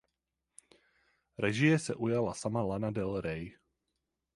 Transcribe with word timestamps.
Režie 1.37 1.77
se 1.79 1.93
ujala 1.95 2.33
sama 2.33 2.61
Lana 2.63 2.91
Del 2.91 3.21
Rey. 3.21 3.53